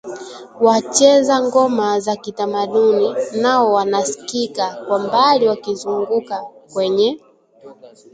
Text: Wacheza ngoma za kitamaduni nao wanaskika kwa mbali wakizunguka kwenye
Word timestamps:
Wacheza 0.61 1.35
ngoma 1.43 1.99
za 1.99 2.15
kitamaduni 2.15 3.15
nao 3.41 3.73
wanaskika 3.73 4.75
kwa 4.87 4.99
mbali 4.99 5.47
wakizunguka 5.47 6.45
kwenye 6.73 7.19